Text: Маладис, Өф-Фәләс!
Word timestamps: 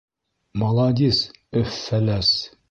Маладис, 0.61 1.19
Өф-Фәләс! 1.63 2.33